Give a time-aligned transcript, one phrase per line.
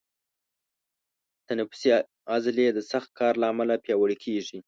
[1.49, 1.89] تنفسي
[2.33, 4.59] عضلې د سخت کار له امله پیاوړي کېږي.